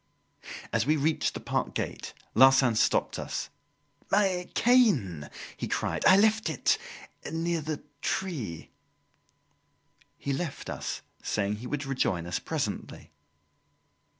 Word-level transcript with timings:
As 0.73 0.83
we 0.87 0.97
reached 0.97 1.35
the 1.35 1.39
park 1.39 1.75
gate, 1.75 2.15
Larsan 2.33 2.73
stopped 2.73 3.19
us. 3.19 3.51
"My 4.09 4.49
cane!" 4.55 5.29
he 5.55 5.67
cried. 5.67 6.03
"I 6.07 6.17
left 6.17 6.49
it 6.49 6.79
near 7.31 7.61
the 7.61 7.83
tree." 8.01 8.71
He 10.17 10.33
left 10.33 10.71
us, 10.71 11.03
saying 11.21 11.57
he 11.57 11.67
would 11.67 11.85
rejoin 11.85 12.25
us 12.25 12.39
presently. 12.39 13.11